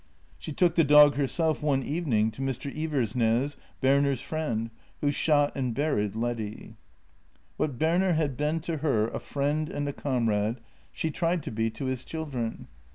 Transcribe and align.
She 0.39 0.51
took 0.51 0.73
the 0.73 0.83
dog 0.83 1.13
herself 1.13 1.61
one 1.61 1.83
evening 1.83 2.31
to 2.31 2.41
Mr. 2.41 2.75
Iversnaes, 2.75 3.55
Berner's 3.81 4.19
friend, 4.19 4.71
who 4.99 5.11
shot 5.11 5.51
and 5.55 5.75
buried 5.75 6.15
Leddy. 6.15 6.75
What 7.57 7.77
Berner 7.77 8.13
had 8.13 8.35
been 8.35 8.61
to 8.61 8.77
her— 8.77 9.07
a 9.13 9.19
friend 9.19 9.69
and 9.69 9.87
a 9.87 9.93
comrade— 9.93 10.59
she 10.91 11.11
tried 11.11 11.43
to 11.43 11.51
be 11.51 11.69
to 11.69 11.85
his 11.85 12.03
children. 12.03 12.67